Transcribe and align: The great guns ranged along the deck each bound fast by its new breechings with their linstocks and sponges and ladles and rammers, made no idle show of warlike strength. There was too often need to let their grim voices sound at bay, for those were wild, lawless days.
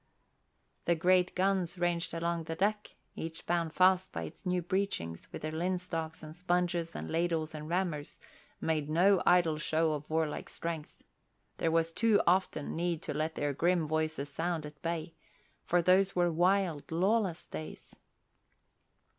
The 0.85 0.95
great 0.95 1.35
guns 1.35 1.77
ranged 1.77 2.11
along 2.11 2.45
the 2.45 2.55
deck 2.55 2.95
each 3.15 3.45
bound 3.45 3.71
fast 3.73 4.11
by 4.11 4.23
its 4.23 4.47
new 4.47 4.63
breechings 4.63 5.31
with 5.31 5.43
their 5.43 5.51
linstocks 5.51 6.23
and 6.23 6.35
sponges 6.35 6.95
and 6.95 7.07
ladles 7.11 7.53
and 7.53 7.69
rammers, 7.69 8.17
made 8.59 8.89
no 8.89 9.21
idle 9.27 9.59
show 9.59 9.93
of 9.93 10.09
warlike 10.09 10.49
strength. 10.49 11.03
There 11.57 11.69
was 11.69 11.91
too 11.93 12.19
often 12.25 12.75
need 12.75 13.03
to 13.03 13.13
let 13.13 13.35
their 13.35 13.53
grim 13.53 13.87
voices 13.87 14.29
sound 14.29 14.65
at 14.65 14.81
bay, 14.81 15.13
for 15.67 15.83
those 15.83 16.15
were 16.15 16.31
wild, 16.31 16.91
lawless 16.91 17.47
days. 17.47 17.95